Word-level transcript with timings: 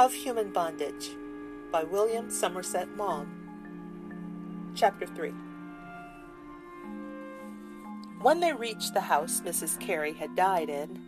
of 0.00 0.14
Human 0.14 0.50
Bondage 0.50 1.10
by 1.70 1.84
William 1.84 2.30
Somerset 2.30 2.88
Maugham. 2.96 4.72
Chapter 4.74 5.04
3 5.04 5.28
When 8.22 8.40
they 8.40 8.54
reached 8.54 8.94
the 8.94 9.02
house 9.02 9.42
Mrs. 9.42 9.78
Carey 9.78 10.14
had 10.14 10.34
died 10.34 10.70
in, 10.70 11.02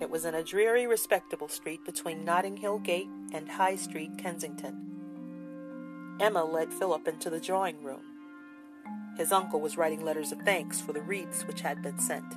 it 0.00 0.08
was 0.08 0.24
in 0.24 0.36
a 0.36 0.44
dreary, 0.44 0.86
respectable 0.86 1.48
street 1.48 1.84
between 1.84 2.24
Notting 2.24 2.58
Hill 2.58 2.78
Gate 2.78 3.10
and 3.32 3.48
High 3.48 3.74
Street, 3.74 4.16
Kensington. 4.16 6.16
Emma 6.20 6.44
led 6.44 6.72
Philip 6.72 7.08
into 7.08 7.30
the 7.30 7.40
drawing 7.40 7.82
room. 7.82 8.02
His 9.16 9.32
uncle 9.32 9.60
was 9.60 9.76
writing 9.76 10.04
letters 10.04 10.30
of 10.30 10.38
thanks 10.42 10.80
for 10.80 10.92
the 10.92 11.02
wreaths 11.02 11.44
which 11.48 11.62
had 11.62 11.82
been 11.82 11.98
sent. 11.98 12.32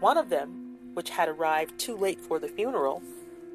One 0.00 0.18
of 0.18 0.30
them, 0.30 0.78
which 0.94 1.10
had 1.10 1.28
arrived 1.28 1.78
too 1.78 1.96
late 1.96 2.20
for 2.20 2.40
the 2.40 2.48
funeral, 2.48 3.04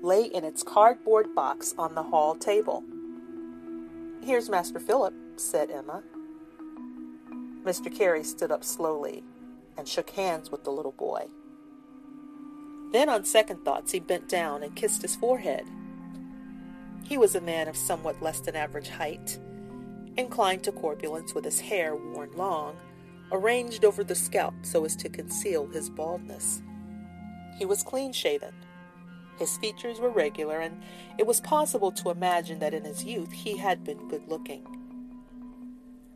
lay 0.07 0.23
in 0.23 0.45
its 0.45 0.63
cardboard 0.63 1.35
box 1.35 1.75
on 1.77 1.93
the 1.93 2.03
hall 2.03 2.33
table. 2.33 2.81
Here's 4.23 4.49
Master 4.49 4.79
Philip, 4.79 5.13
said 5.35 5.69
Emma. 5.69 6.01
Mr. 7.65 7.93
Carey 7.93 8.23
stood 8.23 8.49
up 8.49 8.63
slowly 8.63 9.25
and 9.77 9.85
shook 9.85 10.11
hands 10.11 10.49
with 10.49 10.63
the 10.63 10.71
little 10.71 10.93
boy. 10.93 11.25
Then, 12.93 13.09
on 13.09 13.25
second 13.25 13.65
thoughts, 13.65 13.91
he 13.91 13.99
bent 13.99 14.29
down 14.29 14.63
and 14.63 14.77
kissed 14.77 15.01
his 15.01 15.17
forehead. 15.17 15.65
He 17.03 17.17
was 17.17 17.35
a 17.35 17.41
man 17.41 17.67
of 17.67 17.75
somewhat 17.75 18.21
less 18.21 18.39
than 18.39 18.55
average 18.55 18.87
height, 18.87 19.37
inclined 20.15 20.63
to 20.63 20.71
corpulence 20.71 21.35
with 21.35 21.43
his 21.43 21.59
hair 21.59 21.97
worn 21.97 22.31
long, 22.37 22.77
arranged 23.33 23.83
over 23.83 24.05
the 24.05 24.15
scalp 24.15 24.53
so 24.61 24.85
as 24.85 24.95
to 24.95 25.09
conceal 25.09 25.67
his 25.67 25.89
baldness. 25.89 26.61
He 27.59 27.65
was 27.65 27.83
clean 27.83 28.13
shaven, 28.13 28.53
his 29.37 29.57
features 29.57 29.99
were 29.99 30.09
regular, 30.09 30.59
and 30.59 30.81
it 31.17 31.27
was 31.27 31.41
possible 31.41 31.91
to 31.91 32.09
imagine 32.09 32.59
that 32.59 32.73
in 32.73 32.83
his 32.83 33.03
youth 33.03 33.31
he 33.31 33.57
had 33.57 33.83
been 33.83 34.07
good 34.07 34.27
looking. 34.27 34.65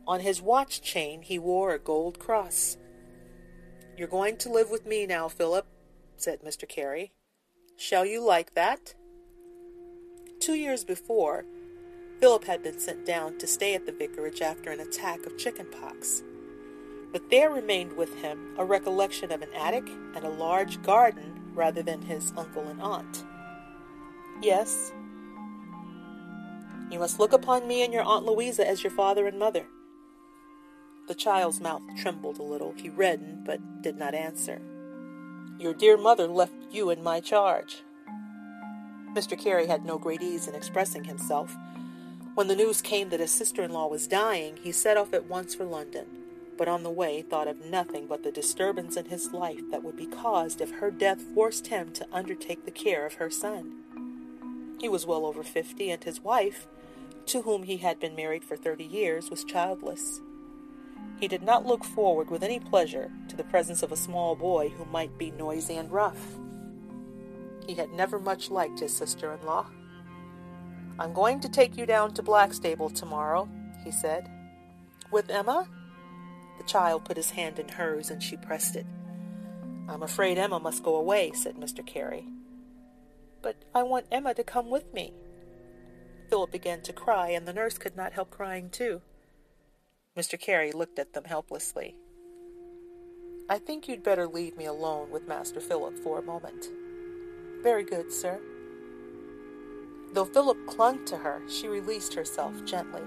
On 0.06 0.20
his 0.20 0.42
watch 0.42 0.82
chain 0.82 1.22
he 1.22 1.38
wore 1.38 1.72
a 1.72 1.78
gold 1.78 2.18
cross. 2.18 2.76
You're 3.96 4.08
going 4.08 4.36
to 4.38 4.50
live 4.50 4.70
with 4.70 4.86
me 4.86 5.06
now, 5.06 5.28
Philip, 5.28 5.66
said 6.16 6.42
Mr. 6.42 6.68
Carey. 6.68 7.12
Shall 7.76 8.04
you 8.04 8.24
like 8.24 8.54
that? 8.54 8.94
Two 10.40 10.54
years 10.54 10.84
before, 10.84 11.44
Philip 12.20 12.44
had 12.44 12.62
been 12.62 12.78
sent 12.78 13.04
down 13.04 13.38
to 13.38 13.46
stay 13.46 13.74
at 13.74 13.86
the 13.86 13.92
vicarage 13.92 14.40
after 14.40 14.70
an 14.70 14.80
attack 14.80 15.26
of 15.26 15.38
chicken 15.38 15.66
pox. 15.80 16.22
But 17.12 17.30
there 17.30 17.50
remained 17.50 17.92
with 17.92 18.14
him 18.22 18.54
a 18.58 18.64
recollection 18.64 19.30
of 19.32 19.42
an 19.42 19.52
attic 19.54 19.88
and 20.14 20.24
a 20.24 20.30
large 20.30 20.82
garden 20.82 21.41
rather 21.54 21.82
than 21.82 22.02
his 22.02 22.32
uncle 22.36 22.62
and 22.62 22.80
aunt. 22.80 23.24
Yes. 24.42 24.92
You 26.90 26.98
must 26.98 27.18
look 27.18 27.32
upon 27.32 27.66
me 27.66 27.82
and 27.82 27.92
your 27.92 28.02
Aunt 28.02 28.26
Louisa 28.26 28.66
as 28.66 28.82
your 28.82 28.90
father 28.90 29.26
and 29.26 29.38
mother. 29.38 29.66
The 31.08 31.14
child's 31.14 31.60
mouth 31.60 31.82
trembled 32.00 32.38
a 32.38 32.42
little. 32.42 32.72
He 32.76 32.88
reddened, 32.88 33.44
but 33.44 33.82
did 33.82 33.96
not 33.96 34.14
answer. 34.14 34.60
Your 35.58 35.74
dear 35.74 35.96
mother 35.96 36.26
left 36.26 36.54
you 36.70 36.90
in 36.90 37.02
my 37.02 37.20
charge. 37.20 37.82
Mr. 39.14 39.38
Carey 39.38 39.66
had 39.66 39.84
no 39.84 39.98
great 39.98 40.22
ease 40.22 40.48
in 40.48 40.54
expressing 40.54 41.04
himself. 41.04 41.54
When 42.34 42.48
the 42.48 42.56
news 42.56 42.80
came 42.80 43.10
that 43.10 43.20
his 43.20 43.30
sister 43.30 43.62
in 43.62 43.72
law 43.72 43.88
was 43.88 44.06
dying, 44.06 44.58
he 44.62 44.72
set 44.72 44.96
off 44.96 45.12
at 45.12 45.28
once 45.28 45.54
for 45.54 45.64
London 45.64 46.21
but 46.56 46.68
on 46.68 46.82
the 46.82 46.90
way 46.90 47.22
thought 47.22 47.48
of 47.48 47.64
nothing 47.64 48.06
but 48.06 48.22
the 48.22 48.32
disturbance 48.32 48.96
in 48.96 49.06
his 49.06 49.32
life 49.32 49.62
that 49.70 49.82
would 49.82 49.96
be 49.96 50.06
caused 50.06 50.60
if 50.60 50.70
her 50.70 50.90
death 50.90 51.20
forced 51.34 51.68
him 51.68 51.92
to 51.92 52.06
undertake 52.12 52.64
the 52.64 52.70
care 52.70 53.06
of 53.06 53.14
her 53.14 53.30
son. 53.30 54.76
He 54.80 54.88
was 54.88 55.06
well 55.06 55.24
over 55.24 55.42
fifty, 55.42 55.90
and 55.90 56.02
his 56.02 56.20
wife, 56.20 56.66
to 57.26 57.42
whom 57.42 57.62
he 57.62 57.76
had 57.78 58.00
been 58.00 58.16
married 58.16 58.44
for 58.44 58.56
thirty 58.56 58.84
years, 58.84 59.30
was 59.30 59.44
childless. 59.44 60.20
He 61.20 61.28
did 61.28 61.42
not 61.42 61.64
look 61.64 61.84
forward 61.84 62.30
with 62.30 62.42
any 62.42 62.58
pleasure 62.58 63.12
to 63.28 63.36
the 63.36 63.44
presence 63.44 63.82
of 63.84 63.92
a 63.92 63.96
small 63.96 64.34
boy 64.34 64.70
who 64.70 64.84
might 64.86 65.16
be 65.18 65.30
noisy 65.30 65.76
and 65.76 65.92
rough. 65.92 66.18
He 67.64 67.74
had 67.74 67.92
never 67.92 68.18
much 68.18 68.50
liked 68.50 68.80
his 68.80 68.92
sister 68.92 69.32
in 69.32 69.46
law. 69.46 69.66
I'm 70.98 71.12
going 71.12 71.38
to 71.40 71.48
take 71.48 71.76
you 71.76 71.86
down 71.86 72.12
to 72.14 72.22
Blackstable 72.22 72.92
tomorrow, 72.92 73.48
he 73.84 73.92
said. 73.92 74.28
With 75.12 75.30
Emma? 75.30 75.68
The 76.62 76.68
child 76.68 77.04
put 77.04 77.16
his 77.16 77.32
hand 77.32 77.58
in 77.58 77.66
hers 77.66 78.08
and 78.08 78.22
she 78.22 78.36
pressed 78.36 78.76
it. 78.76 78.86
I'm 79.88 80.04
afraid 80.04 80.38
Emma 80.38 80.60
must 80.60 80.84
go 80.84 80.94
away, 80.94 81.32
said 81.34 81.56
Mr. 81.56 81.84
Carey. 81.84 82.28
But 83.42 83.56
I 83.74 83.82
want 83.82 84.06
Emma 84.12 84.32
to 84.34 84.44
come 84.44 84.70
with 84.70 84.94
me. 84.94 85.12
Philip 86.30 86.52
began 86.52 86.80
to 86.82 86.92
cry, 86.92 87.30
and 87.30 87.48
the 87.48 87.52
nurse 87.52 87.78
could 87.78 87.96
not 87.96 88.12
help 88.12 88.30
crying 88.30 88.70
too. 88.70 89.02
Mr. 90.16 90.38
Carey 90.38 90.70
looked 90.70 91.00
at 91.00 91.14
them 91.14 91.24
helplessly. 91.24 91.96
I 93.50 93.58
think 93.58 93.88
you'd 93.88 94.04
better 94.04 94.28
leave 94.28 94.56
me 94.56 94.66
alone 94.66 95.10
with 95.10 95.26
Master 95.26 95.60
Philip 95.60 95.98
for 95.98 96.20
a 96.20 96.22
moment. 96.22 96.68
Very 97.60 97.82
good, 97.82 98.12
sir. 98.12 98.40
Though 100.12 100.26
Philip 100.26 100.64
clung 100.68 101.04
to 101.06 101.16
her, 101.16 101.42
she 101.48 101.66
released 101.66 102.14
herself 102.14 102.64
gently. 102.64 103.02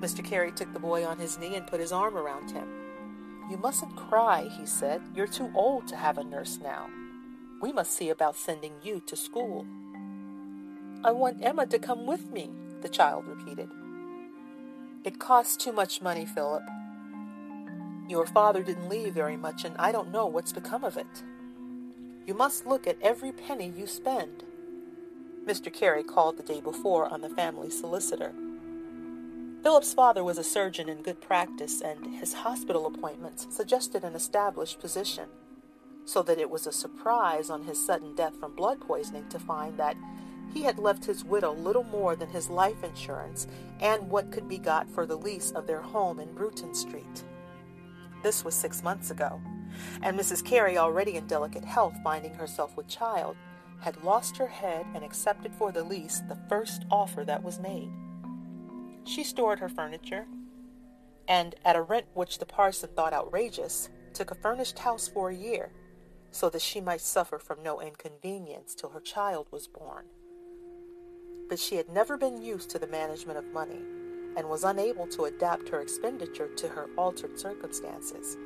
Mr. 0.00 0.24
Carey 0.24 0.52
took 0.52 0.72
the 0.72 0.78
boy 0.78 1.04
on 1.04 1.18
his 1.18 1.38
knee 1.38 1.56
and 1.56 1.66
put 1.66 1.80
his 1.80 1.92
arm 1.92 2.16
around 2.16 2.50
him. 2.50 2.68
You 3.50 3.56
mustn't 3.56 3.96
cry, 3.96 4.48
he 4.58 4.66
said. 4.66 5.02
You're 5.14 5.26
too 5.26 5.50
old 5.54 5.88
to 5.88 5.96
have 5.96 6.18
a 6.18 6.24
nurse 6.24 6.58
now. 6.62 6.88
We 7.60 7.72
must 7.72 7.92
see 7.92 8.10
about 8.10 8.36
sending 8.36 8.74
you 8.82 9.00
to 9.06 9.16
school. 9.16 9.66
I 11.02 11.10
want 11.10 11.44
Emma 11.44 11.66
to 11.66 11.78
come 11.78 12.06
with 12.06 12.30
me, 12.30 12.50
the 12.82 12.88
child 12.88 13.26
repeated. 13.26 13.70
It 15.02 15.18
costs 15.18 15.56
too 15.56 15.72
much 15.72 16.02
money, 16.02 16.26
Philip. 16.26 16.62
Your 18.08 18.26
father 18.26 18.62
didn't 18.62 18.88
leave 18.88 19.14
very 19.14 19.36
much, 19.36 19.64
and 19.64 19.76
I 19.78 19.92
don't 19.92 20.12
know 20.12 20.26
what's 20.26 20.52
become 20.52 20.84
of 20.84 20.96
it. 20.96 21.22
You 22.26 22.34
must 22.34 22.66
look 22.66 22.86
at 22.86 23.00
every 23.00 23.32
penny 23.32 23.72
you 23.74 23.86
spend. 23.86 24.44
Mr. 25.46 25.72
Carey 25.72 26.04
called 26.04 26.36
the 26.36 26.42
day 26.42 26.60
before 26.60 27.06
on 27.06 27.22
the 27.22 27.30
family 27.30 27.70
solicitor. 27.70 28.34
Philip's 29.68 29.92
father 29.92 30.24
was 30.24 30.38
a 30.38 30.42
surgeon 30.42 30.88
in 30.88 31.02
good 31.02 31.20
practice, 31.20 31.82
and 31.82 32.16
his 32.16 32.32
hospital 32.32 32.86
appointments 32.86 33.46
suggested 33.54 34.02
an 34.02 34.14
established 34.14 34.80
position, 34.80 35.28
so 36.06 36.22
that 36.22 36.38
it 36.38 36.48
was 36.48 36.66
a 36.66 36.72
surprise 36.72 37.50
on 37.50 37.64
his 37.64 37.84
sudden 37.84 38.14
death 38.14 38.34
from 38.40 38.56
blood 38.56 38.80
poisoning 38.80 39.28
to 39.28 39.38
find 39.38 39.78
that 39.78 39.94
he 40.54 40.62
had 40.62 40.78
left 40.78 41.04
his 41.04 41.22
widow 41.22 41.52
little 41.52 41.84
more 41.84 42.16
than 42.16 42.30
his 42.30 42.48
life 42.48 42.82
insurance 42.82 43.46
and 43.78 44.08
what 44.08 44.32
could 44.32 44.48
be 44.48 44.56
got 44.56 44.88
for 44.88 45.04
the 45.04 45.18
lease 45.18 45.50
of 45.50 45.66
their 45.66 45.82
home 45.82 46.18
in 46.18 46.32
Bruton 46.32 46.74
Street. 46.74 47.24
This 48.22 48.46
was 48.46 48.54
six 48.54 48.82
months 48.82 49.10
ago, 49.10 49.38
and 50.00 50.18
Mrs. 50.18 50.42
Carey, 50.42 50.78
already 50.78 51.16
in 51.16 51.26
delicate 51.26 51.66
health, 51.66 51.94
finding 52.02 52.32
herself 52.32 52.74
with 52.74 52.88
child, 52.88 53.36
had 53.80 54.02
lost 54.02 54.38
her 54.38 54.48
head 54.48 54.86
and 54.94 55.04
accepted 55.04 55.54
for 55.54 55.72
the 55.72 55.84
lease 55.84 56.22
the 56.26 56.38
first 56.48 56.86
offer 56.90 57.22
that 57.26 57.42
was 57.42 57.58
made. 57.58 57.90
She 59.08 59.24
stored 59.24 59.60
her 59.60 59.70
furniture, 59.70 60.26
and 61.26 61.54
at 61.64 61.76
a 61.76 61.82
rent 61.82 62.04
which 62.12 62.38
the 62.38 62.44
parson 62.44 62.90
thought 62.94 63.14
outrageous, 63.14 63.88
took 64.12 64.30
a 64.30 64.34
furnished 64.34 64.78
house 64.80 65.08
for 65.08 65.30
a 65.30 65.34
year, 65.34 65.72
so 66.30 66.50
that 66.50 66.60
she 66.60 66.82
might 66.82 67.00
suffer 67.00 67.38
from 67.38 67.62
no 67.62 67.80
inconvenience 67.80 68.74
till 68.74 68.90
her 68.90 69.00
child 69.00 69.46
was 69.50 69.66
born. 69.66 70.04
But 71.48 71.58
she 71.58 71.76
had 71.76 71.88
never 71.88 72.18
been 72.18 72.42
used 72.42 72.68
to 72.70 72.78
the 72.78 72.86
management 72.86 73.38
of 73.38 73.46
money, 73.46 73.80
and 74.36 74.46
was 74.46 74.62
unable 74.62 75.06
to 75.06 75.24
adapt 75.24 75.70
her 75.70 75.80
expenditure 75.80 76.48
to 76.56 76.68
her 76.68 76.90
altered 76.98 77.40
circumstances. 77.40 78.36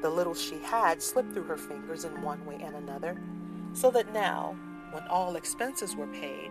The 0.00 0.08
little 0.08 0.34
she 0.34 0.58
had 0.60 1.02
slipped 1.02 1.34
through 1.34 1.44
her 1.44 1.58
fingers 1.58 2.04
in 2.06 2.22
one 2.22 2.46
way 2.46 2.58
and 2.62 2.76
another, 2.76 3.20
so 3.74 3.90
that 3.90 4.14
now, 4.14 4.56
when 4.92 5.06
all 5.08 5.36
expenses 5.36 5.94
were 5.94 6.06
paid, 6.06 6.50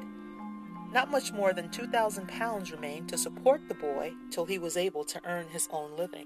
not 0.96 1.12
much 1.12 1.34
more 1.34 1.52
than 1.52 1.68
two 1.68 1.86
thousand 1.88 2.26
pounds 2.30 2.72
remained 2.72 3.10
to 3.10 3.18
support 3.18 3.60
the 3.68 3.74
boy 3.74 4.14
till 4.32 4.46
he 4.46 4.58
was 4.58 4.78
able 4.78 5.04
to 5.04 5.20
earn 5.26 5.46
his 5.50 5.68
own 5.72 5.94
living. 5.98 6.26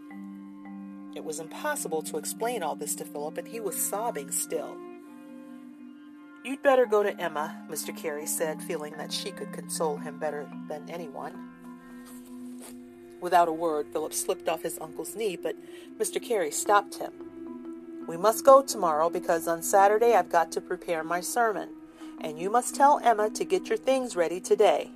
It 1.15 1.23
was 1.23 1.39
impossible 1.39 2.03
to 2.03 2.17
explain 2.17 2.61
all 2.61 2.75
this 2.75 2.93
to 2.97 3.03
Philip, 3.03 3.39
and 3.39 3.47
he 3.47 3.59
was 3.59 3.75
sobbing 3.75 4.29
still. 4.29 4.77
You'd 6.45 6.61
better 6.61 6.85
go 6.85 7.01
to 7.01 7.19
Emma, 7.19 7.65
Mr. 7.67 7.97
Carey 7.97 8.27
said, 8.27 8.61
feeling 8.61 8.93
that 8.97 9.11
she 9.11 9.31
could 9.31 9.51
console 9.51 9.97
him 9.97 10.19
better 10.19 10.47
than 10.67 10.87
anyone. 10.87 11.49
Without 13.21 13.47
a 13.47 13.51
word, 13.51 13.87
Philip 13.91 14.13
slipped 14.13 14.47
off 14.47 14.61
his 14.61 14.77
uncle's 14.79 15.15
knee, 15.15 15.35
but 15.35 15.55
Mr. 15.97 16.21
Carey 16.21 16.51
stopped 16.51 16.95
him. 16.95 18.05
We 18.07 18.17
must 18.17 18.45
go 18.45 18.61
tomorrow 18.61 19.09
because 19.09 19.47
on 19.47 19.63
Saturday 19.63 20.13
I've 20.13 20.29
got 20.29 20.51
to 20.51 20.61
prepare 20.61 21.03
my 21.03 21.21
sermon 21.21 21.69
and 22.21 22.39
you 22.39 22.49
must 22.49 22.75
tell 22.75 22.99
Emma 23.03 23.29
to 23.31 23.45
get 23.45 23.67
your 23.67 23.77
things 23.77 24.15
ready 24.15 24.39
today. 24.39 24.91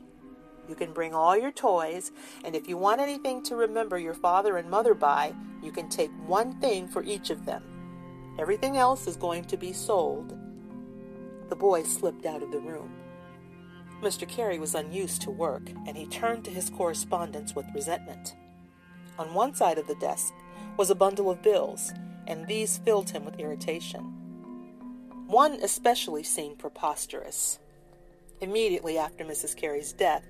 You 0.67 0.75
can 0.75 0.93
bring 0.93 1.13
all 1.13 1.37
your 1.37 1.51
toys, 1.51 2.11
and 2.43 2.55
if 2.55 2.67
you 2.67 2.77
want 2.77 3.01
anything 3.01 3.43
to 3.43 3.55
remember 3.55 3.97
your 3.97 4.13
father 4.13 4.57
and 4.57 4.69
mother 4.69 4.93
by, 4.93 5.33
you 5.61 5.71
can 5.71 5.89
take 5.89 6.11
one 6.25 6.59
thing 6.59 6.87
for 6.87 7.03
each 7.03 7.29
of 7.29 7.45
them. 7.45 7.63
Everything 8.39 8.77
else 8.77 9.05
is 9.07 9.15
going 9.15 9.45
to 9.45 9.57
be 9.57 9.73
sold. 9.73 10.37
the 11.49 11.55
boy 11.55 11.83
slipped 11.83 12.25
out 12.25 12.41
of 12.41 12.51
the 12.51 12.59
room. 12.59 12.89
Mr. 14.01 14.27
Carey 14.27 14.59
was 14.59 14.75
unused 14.75 15.21
to 15.21 15.31
work, 15.31 15.69
and 15.87 15.95
he 15.95 16.05
turned 16.07 16.43
to 16.45 16.51
his 16.51 16.69
correspondence 16.69 17.55
with 17.55 17.65
resentment. 17.75 18.35
On 19.19 19.33
one 19.33 19.53
side 19.53 19.77
of 19.77 19.87
the 19.87 19.95
desk 19.95 20.33
was 20.77 20.89
a 20.89 20.95
bundle 20.95 21.29
of 21.29 21.43
bills, 21.43 21.91
and 22.27 22.47
these 22.47 22.79
filled 22.79 23.09
him 23.11 23.25
with 23.25 23.39
irritation. 23.39 24.22
One 25.33 25.53
especially 25.63 26.21
seemed 26.21 26.59
preposterous. 26.59 27.57
Immediately 28.39 28.99
after 28.99 29.25
Mrs. 29.25 29.55
Carey's 29.55 29.91
death, 29.91 30.23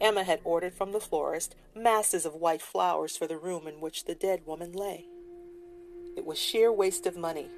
Emma 0.00 0.24
had 0.24 0.40
ordered 0.44 0.72
from 0.72 0.92
the 0.92 0.98
florist 0.98 1.54
masses 1.76 2.24
of 2.24 2.34
white 2.34 2.62
flowers 2.62 3.18
for 3.18 3.26
the 3.26 3.36
room 3.36 3.66
in 3.66 3.82
which 3.82 4.06
the 4.06 4.14
dead 4.14 4.46
woman 4.46 4.72
lay. 4.72 5.04
It 6.16 6.24
was 6.24 6.38
sheer 6.38 6.72
waste 6.72 7.04
of 7.04 7.18
money. 7.18 7.50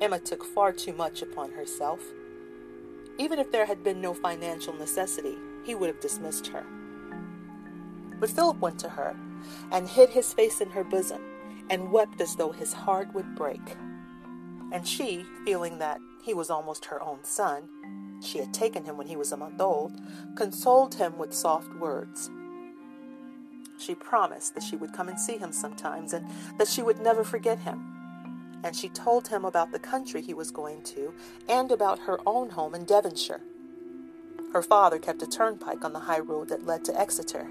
Emma 0.00 0.18
took 0.18 0.44
far 0.44 0.72
too 0.72 0.92
much 0.92 1.22
upon 1.22 1.52
herself. 1.52 2.00
Even 3.16 3.38
if 3.38 3.52
there 3.52 3.66
had 3.66 3.84
been 3.84 4.00
no 4.00 4.14
financial 4.14 4.74
necessity, 4.74 5.36
he 5.64 5.76
would 5.76 5.86
have 5.86 6.00
dismissed 6.00 6.48
her. 6.48 6.66
But 8.18 8.30
Philip 8.30 8.58
went 8.58 8.80
to 8.80 8.88
her 8.88 9.14
and 9.70 9.88
hid 9.88 10.10
his 10.10 10.34
face 10.34 10.60
in 10.60 10.70
her 10.70 10.82
bosom 10.82 11.22
and 11.70 11.92
wept 11.92 12.20
as 12.20 12.34
though 12.34 12.50
his 12.50 12.72
heart 12.72 13.14
would 13.14 13.36
break. 13.36 13.60
And 14.72 14.88
she, 14.88 15.24
feeling 15.44 15.78
that 15.78 16.00
he 16.22 16.34
was 16.34 16.50
almost 16.50 16.86
her 16.86 17.00
own 17.02 17.22
son, 17.22 17.68
she 18.22 18.38
had 18.38 18.54
taken 18.54 18.84
him 18.84 18.96
when 18.96 19.06
he 19.06 19.16
was 19.16 19.30
a 19.30 19.36
month 19.36 19.60
old, 19.60 20.00
consoled 20.34 20.94
him 20.94 21.18
with 21.18 21.34
soft 21.34 21.74
words. 21.76 22.30
She 23.78 23.94
promised 23.94 24.54
that 24.54 24.62
she 24.62 24.76
would 24.76 24.92
come 24.92 25.08
and 25.08 25.20
see 25.20 25.36
him 25.36 25.52
sometimes 25.52 26.12
and 26.12 26.26
that 26.58 26.68
she 26.68 26.82
would 26.82 27.00
never 27.00 27.22
forget 27.22 27.58
him. 27.58 27.84
And 28.64 28.74
she 28.74 28.88
told 28.88 29.28
him 29.28 29.44
about 29.44 29.72
the 29.72 29.78
country 29.78 30.22
he 30.22 30.34
was 30.34 30.50
going 30.50 30.82
to 30.84 31.12
and 31.48 31.70
about 31.70 31.98
her 32.00 32.18
own 32.24 32.50
home 32.50 32.74
in 32.74 32.84
Devonshire. 32.84 33.40
Her 34.52 34.62
father 34.62 34.98
kept 34.98 35.22
a 35.22 35.26
turnpike 35.26 35.84
on 35.84 35.92
the 35.92 36.00
high 36.00 36.20
road 36.20 36.48
that 36.48 36.66
led 36.66 36.84
to 36.84 36.98
Exeter, 36.98 37.48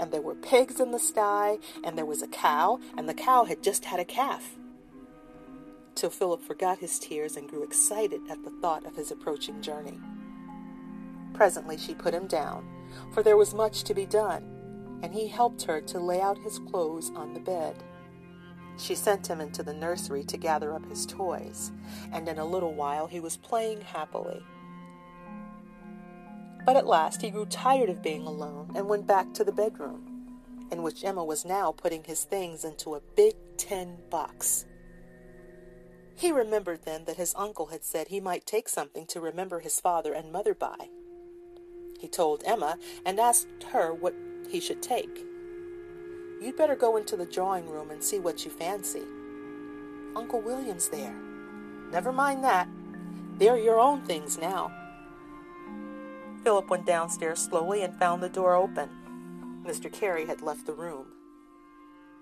and 0.00 0.10
there 0.10 0.22
were 0.22 0.36
pigs 0.36 0.80
in 0.80 0.92
the 0.92 0.98
sty, 0.98 1.58
and 1.82 1.98
there 1.98 2.06
was 2.06 2.22
a 2.22 2.28
cow, 2.28 2.78
and 2.96 3.08
the 3.08 3.14
cow 3.14 3.44
had 3.44 3.62
just 3.62 3.84
had 3.84 4.00
a 4.00 4.04
calf. 4.04 4.56
Till 5.94 6.10
Philip 6.10 6.42
forgot 6.42 6.78
his 6.78 6.98
tears 6.98 7.36
and 7.36 7.48
grew 7.48 7.62
excited 7.62 8.20
at 8.28 8.42
the 8.42 8.50
thought 8.50 8.84
of 8.84 8.96
his 8.96 9.10
approaching 9.10 9.62
journey. 9.62 10.00
Presently 11.32 11.76
she 11.76 11.94
put 11.94 12.14
him 12.14 12.26
down, 12.26 12.68
for 13.12 13.22
there 13.22 13.36
was 13.36 13.54
much 13.54 13.84
to 13.84 13.94
be 13.94 14.06
done, 14.06 14.98
and 15.02 15.14
he 15.14 15.28
helped 15.28 15.62
her 15.62 15.80
to 15.80 16.00
lay 16.00 16.20
out 16.20 16.38
his 16.38 16.58
clothes 16.58 17.12
on 17.14 17.32
the 17.32 17.40
bed. 17.40 17.82
She 18.76 18.96
sent 18.96 19.28
him 19.28 19.40
into 19.40 19.62
the 19.62 19.74
nursery 19.74 20.24
to 20.24 20.36
gather 20.36 20.74
up 20.74 20.88
his 20.88 21.06
toys, 21.06 21.70
and 22.12 22.28
in 22.28 22.38
a 22.38 22.44
little 22.44 22.74
while 22.74 23.06
he 23.06 23.20
was 23.20 23.36
playing 23.36 23.80
happily. 23.82 24.42
But 26.66 26.76
at 26.76 26.86
last 26.86 27.22
he 27.22 27.30
grew 27.30 27.46
tired 27.46 27.88
of 27.88 28.02
being 28.02 28.22
alone 28.22 28.72
and 28.74 28.88
went 28.88 29.06
back 29.06 29.32
to 29.34 29.44
the 29.44 29.52
bedroom, 29.52 30.38
in 30.72 30.82
which 30.82 31.04
Emma 31.04 31.24
was 31.24 31.44
now 31.44 31.70
putting 31.70 32.02
his 32.02 32.24
things 32.24 32.64
into 32.64 32.94
a 32.94 33.02
big 33.14 33.34
tin 33.56 33.98
box. 34.10 34.66
He 36.16 36.30
remembered 36.30 36.82
then 36.84 37.04
that 37.04 37.16
his 37.16 37.34
uncle 37.36 37.66
had 37.66 37.84
said 37.84 38.08
he 38.08 38.20
might 38.20 38.46
take 38.46 38.68
something 38.68 39.06
to 39.06 39.20
remember 39.20 39.60
his 39.60 39.80
father 39.80 40.12
and 40.12 40.32
mother 40.32 40.54
by. 40.54 40.88
He 42.00 42.08
told 42.08 42.42
Emma 42.44 42.78
and 43.04 43.18
asked 43.18 43.48
her 43.72 43.92
what 43.92 44.14
he 44.48 44.60
should 44.60 44.82
take. 44.82 45.24
You'd 46.40 46.56
better 46.56 46.76
go 46.76 46.96
into 46.96 47.16
the 47.16 47.26
drawing 47.26 47.68
room 47.68 47.90
and 47.90 48.02
see 48.02 48.18
what 48.18 48.44
you 48.44 48.50
fancy. 48.50 49.02
Uncle 50.14 50.40
William's 50.40 50.88
there. 50.88 51.16
Never 51.90 52.12
mind 52.12 52.44
that. 52.44 52.68
They're 53.38 53.58
your 53.58 53.80
own 53.80 54.02
things 54.02 54.38
now. 54.38 54.70
Philip 56.44 56.68
went 56.68 56.86
downstairs 56.86 57.40
slowly 57.40 57.82
and 57.82 57.98
found 57.98 58.22
the 58.22 58.28
door 58.28 58.54
open. 58.54 58.90
Mr. 59.66 59.90
Carey 59.90 60.26
had 60.26 60.42
left 60.42 60.66
the 60.66 60.74
room. 60.74 61.06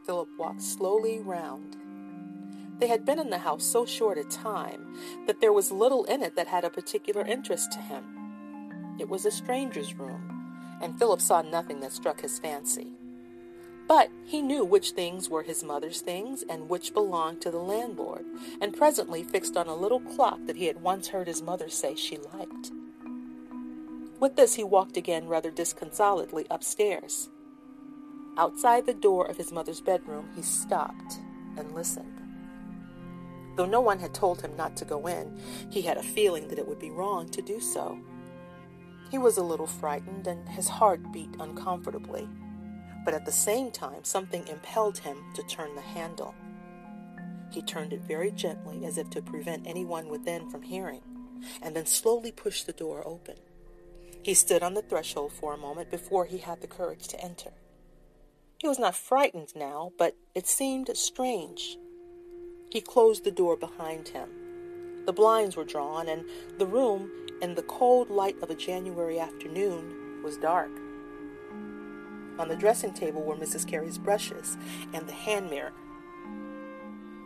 Philip 0.06 0.28
walked 0.38 0.62
slowly 0.62 1.18
round. 1.18 1.76
They 2.78 2.88
had 2.88 3.04
been 3.04 3.18
in 3.18 3.30
the 3.30 3.38
house 3.38 3.64
so 3.64 3.86
short 3.86 4.18
a 4.18 4.24
time 4.24 4.96
that 5.26 5.40
there 5.40 5.52
was 5.52 5.70
little 5.70 6.04
in 6.04 6.22
it 6.22 6.36
that 6.36 6.48
had 6.48 6.64
a 6.64 6.70
particular 6.70 7.22
interest 7.22 7.72
to 7.72 7.78
him. 7.78 8.96
It 8.98 9.08
was 9.08 9.24
a 9.24 9.30
stranger's 9.30 9.94
room, 9.94 10.78
and 10.80 10.98
Philip 10.98 11.20
saw 11.20 11.42
nothing 11.42 11.80
that 11.80 11.92
struck 11.92 12.20
his 12.20 12.38
fancy. 12.38 12.92
But 13.88 14.10
he 14.24 14.42
knew 14.42 14.64
which 14.64 14.92
things 14.92 15.28
were 15.28 15.42
his 15.42 15.62
mother's 15.62 16.00
things 16.00 16.44
and 16.48 16.68
which 16.68 16.94
belonged 16.94 17.40
to 17.42 17.50
the 17.50 17.58
landlord, 17.58 18.24
and 18.60 18.76
presently 18.76 19.22
fixed 19.22 19.56
on 19.56 19.66
a 19.66 19.74
little 19.74 20.00
clock 20.00 20.38
that 20.46 20.56
he 20.56 20.66
had 20.66 20.82
once 20.82 21.08
heard 21.08 21.26
his 21.26 21.42
mother 21.42 21.68
say 21.68 21.94
she 21.94 22.16
liked. 22.16 22.70
With 24.20 24.36
this, 24.36 24.54
he 24.54 24.62
walked 24.62 24.96
again 24.96 25.26
rather 25.26 25.50
disconsolately 25.50 26.46
upstairs. 26.48 27.28
Outside 28.38 28.86
the 28.86 28.94
door 28.94 29.26
of 29.26 29.36
his 29.36 29.52
mother's 29.52 29.80
bedroom, 29.80 30.30
he 30.36 30.42
stopped 30.42 31.18
and 31.56 31.74
listened. 31.74 32.21
Though 33.56 33.66
no 33.66 33.80
one 33.80 33.98
had 33.98 34.14
told 34.14 34.40
him 34.40 34.56
not 34.56 34.76
to 34.76 34.84
go 34.84 35.06
in, 35.06 35.38
he 35.70 35.82
had 35.82 35.98
a 35.98 36.02
feeling 36.02 36.48
that 36.48 36.58
it 36.58 36.66
would 36.66 36.78
be 36.78 36.90
wrong 36.90 37.28
to 37.30 37.42
do 37.42 37.60
so. 37.60 37.98
He 39.10 39.18
was 39.18 39.36
a 39.36 39.42
little 39.42 39.66
frightened, 39.66 40.26
and 40.26 40.48
his 40.48 40.68
heart 40.68 41.12
beat 41.12 41.36
uncomfortably. 41.38 42.28
But 43.04 43.14
at 43.14 43.26
the 43.26 43.32
same 43.32 43.70
time, 43.70 44.04
something 44.04 44.46
impelled 44.48 44.98
him 44.98 45.18
to 45.34 45.42
turn 45.42 45.74
the 45.74 45.82
handle. 45.82 46.34
He 47.50 47.60
turned 47.60 47.92
it 47.92 48.00
very 48.00 48.30
gently, 48.30 48.86
as 48.86 48.96
if 48.96 49.10
to 49.10 49.20
prevent 49.20 49.66
anyone 49.66 50.08
within 50.08 50.48
from 50.48 50.62
hearing, 50.62 51.02
and 51.60 51.76
then 51.76 51.84
slowly 51.84 52.32
pushed 52.32 52.66
the 52.66 52.72
door 52.72 53.02
open. 53.06 53.36
He 54.22 54.34
stood 54.34 54.62
on 54.62 54.74
the 54.74 54.82
threshold 54.82 55.32
for 55.32 55.52
a 55.52 55.58
moment 55.58 55.90
before 55.90 56.24
he 56.24 56.38
had 56.38 56.62
the 56.62 56.66
courage 56.66 57.08
to 57.08 57.20
enter. 57.20 57.50
He 58.58 58.68
was 58.68 58.78
not 58.78 58.94
frightened 58.94 59.52
now, 59.56 59.92
but 59.98 60.16
it 60.34 60.46
seemed 60.46 60.88
strange. 60.96 61.76
He 62.72 62.80
closed 62.80 63.24
the 63.24 63.30
door 63.30 63.54
behind 63.58 64.08
him. 64.08 64.30
The 65.04 65.12
blinds 65.12 65.56
were 65.56 65.64
drawn, 65.64 66.08
and 66.08 66.24
the 66.56 66.64
room, 66.64 67.10
in 67.42 67.54
the 67.54 67.64
cold 67.64 68.08
light 68.08 68.42
of 68.42 68.48
a 68.48 68.54
January 68.54 69.20
afternoon, 69.20 70.22
was 70.24 70.38
dark. 70.38 70.70
On 72.38 72.48
the 72.48 72.56
dressing 72.56 72.94
table 72.94 73.22
were 73.22 73.36
Mrs. 73.36 73.68
Carey's 73.68 73.98
brushes 73.98 74.56
and 74.94 75.06
the 75.06 75.12
hand 75.12 75.50
mirror. 75.50 75.74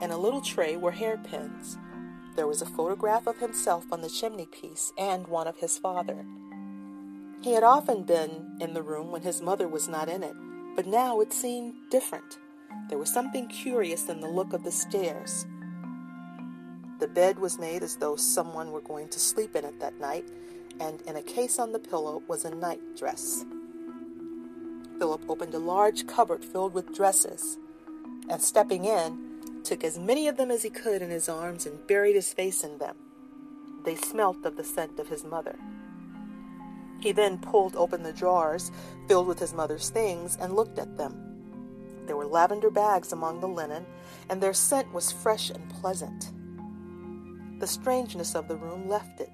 In 0.01 0.11
a 0.11 0.19
little 0.19 0.41
tray 0.41 0.77
were 0.77 0.91
hairpins. 0.91 1.79
There 2.35 2.49
was 2.49 2.61
a 2.61 2.67
photograph 2.67 3.29
of 3.29 3.39
himself 3.39 3.85
on 3.93 4.01
the 4.01 4.11
chimney 4.11 4.47
piece 4.47 4.93
and 4.99 5.29
one 5.29 5.47
of 5.47 5.59
his 5.59 5.79
father. 5.79 6.27
He 7.43 7.53
had 7.53 7.63
often 7.63 8.03
been 8.03 8.59
in 8.61 8.75
the 8.75 8.83
room 8.83 9.13
when 9.13 9.23
his 9.23 9.41
mother 9.41 9.69
was 9.69 9.87
not 9.87 10.09
in 10.09 10.25
it, 10.25 10.35
but 10.75 10.89
now 10.89 11.21
it 11.21 11.33
seemed 11.33 11.75
different. 11.89 12.37
There 12.89 12.99
was 12.99 13.13
something 13.13 13.49
curious 13.49 14.09
in 14.09 14.21
the 14.21 14.29
look 14.29 14.53
of 14.53 14.63
the 14.63 14.71
stairs. 14.71 15.47
The 16.99 17.09
bed 17.09 17.39
was 17.39 17.59
made 17.59 17.83
as 17.83 17.97
though 17.97 18.17
someone 18.17 18.73
were 18.73 18.81
going 18.81 19.09
to 19.09 19.19
sleep 19.19 19.55
in 19.57 19.65
it 19.65 19.81
that 19.81 20.01
night, 20.01 20.29
and 20.81 21.01
in 21.03 21.17
a 21.17 21.23
case 21.23 21.59
on 21.59 21.73
the 21.73 21.79
pillow 21.79 22.23
was 22.29 22.45
a 22.45 22.55
night 22.55 22.81
dress. 22.97 23.45
Philip 24.99 25.29
opened 25.29 25.55
a 25.55 25.59
large 25.59 26.07
cupboard 26.07 26.45
filled 26.45 26.73
with 26.73 26.95
dresses, 26.95 27.59
and 28.29 28.41
stepping 28.41 28.85
in, 28.85 29.63
took 29.63 29.85
as 29.85 29.99
many 29.99 30.29
of 30.29 30.37
them 30.37 30.51
as 30.51 30.63
he 30.63 30.71
could 30.71 31.03
in 31.03 31.11
his 31.11 31.29
arms 31.29 31.67
and 31.67 31.87
buried 31.87 32.15
his 32.15 32.33
face 32.33 32.63
in 32.65 32.79
them. 32.79 32.97
They 33.85 33.97
smelt 33.97 34.45
of 34.45 34.57
the 34.57 34.65
scent 34.65 34.99
of 34.99 35.09
his 35.09 35.25
mother. 35.25 35.59
He 37.01 37.13
then 37.13 37.39
pulled 37.39 37.77
open 37.77 38.03
the 38.03 38.13
drawers 38.13 38.71
filled 39.07 39.27
with 39.27 39.39
his 39.39 39.53
mother's 39.53 39.91
things 39.91 40.39
and 40.41 40.57
looked 40.57 40.79
at 40.79 40.97
them. 40.97 41.36
There 42.07 42.17
were 42.17 42.27
lavender 42.27 42.71
bags 42.71 43.13
among 43.13 43.41
the 43.41 43.49
linen, 43.49 43.85
and 44.31 44.41
their 44.41 44.53
scent 44.53 44.93
was 44.93 45.13
fresh 45.13 45.51
and 45.51 45.69
pleasant. 45.69 46.33
The 47.59 47.67
strangeness 47.67 48.35
of 48.35 48.49
the 48.49 48.57
room 48.57 48.89
left 48.89 49.21
it, 49.21 49.31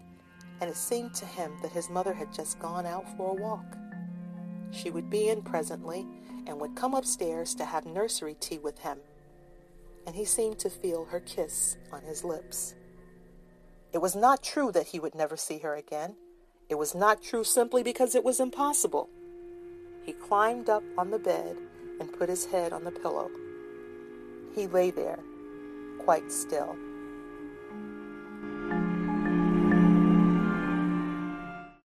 and 0.61 0.71
it 0.71 0.77
seemed 0.77 1.15
to 1.15 1.27
him 1.27 1.53
that 1.61 1.73
his 1.73 1.91
mother 1.91 2.15
had 2.15 2.33
just 2.33 2.59
gone 2.59 2.87
out 2.87 3.05
for 3.17 3.31
a 3.31 3.35
walk. 3.35 3.77
She 4.71 4.91
would 4.91 5.11
be 5.11 5.29
in 5.29 5.43
presently, 5.43 6.07
and 6.47 6.61
would 6.61 6.75
come 6.75 6.95
upstairs 6.95 7.55
to 7.57 7.65
have 7.65 7.85
nursery 7.85 8.37
tea 8.41 8.59
with 8.59 8.79
him, 8.79 8.99
and 10.07 10.17
he 10.17 10.25
seemed 10.25 10.59
to 10.61 10.71
feel 10.71 11.05
her 11.05 11.21
kiss 11.21 11.77
on 11.93 12.03
his 12.03 12.25
lips. 12.25 12.75
It 13.93 13.99
was 13.99 14.17
not 14.17 14.43
true 14.43 14.73
that 14.73 14.89
he 14.89 14.99
would 14.99 15.15
never 15.15 15.37
see 15.37 15.59
her 15.59 15.75
again. 15.75 16.17
It 16.69 16.77
was 16.77 16.95
not 16.95 17.23
true 17.23 17.45
simply 17.45 17.83
because 17.83 18.15
it 18.15 18.25
was 18.25 18.41
impossible. 18.41 19.11
He 20.03 20.13
climbed 20.13 20.71
up 20.71 20.83
on 20.97 21.11
the 21.11 21.19
bed 21.19 21.57
and 22.01 22.13
put 22.13 22.29
his 22.29 22.45
head 22.45 22.73
on 22.73 22.85
the 22.85 22.91
pillow. 22.91 23.31
He 24.55 24.67
lay 24.67 24.91
there, 24.91 25.19
quite 25.99 26.31
still. 26.31 26.77